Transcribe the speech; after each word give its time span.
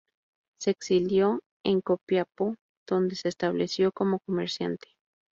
Se 0.59 0.71
exilió 0.71 1.43
en 1.63 1.79
Copiapó, 1.81 2.55
donde 2.87 3.15
se 3.15 3.29
estableció 3.29 3.91
como 3.91 4.17
comerciante. 4.17 4.87